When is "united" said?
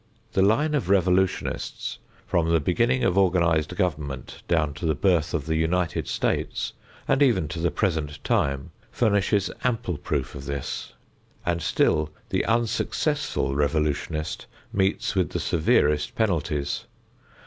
5.57-6.07